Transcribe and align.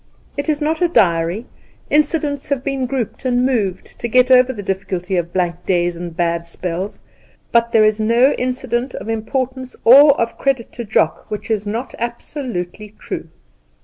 It 0.35 0.49
is 0.49 0.61
not 0.61 0.81
a 0.81 0.87
diary: 0.87 1.45
incidents 1.91 2.49
have 2.49 2.63
been 2.63 2.87
grouped 2.87 3.23
and 3.23 3.45
moved 3.45 3.99
to 3.99 4.07
get 4.07 4.31
over 4.31 4.51
the 4.51 4.63
difficulty 4.63 5.15
of 5.15 5.31
blank 5.31 5.63
days 5.67 5.95
and 5.95 6.17
bad 6.17 6.47
spells, 6.47 7.01
but 7.51 7.71
there 7.71 7.85
is 7.85 7.99
no 8.01 8.31
incident 8.31 8.95
of 8.95 9.09
importance 9.09 9.75
or 9.85 10.19
of 10.19 10.39
credit 10.39 10.73
to 10.73 10.85
Jock 10.85 11.29
which 11.29 11.51
is 11.51 11.67
not 11.67 11.93
absolutely 11.99 12.95
true. 12.97 13.27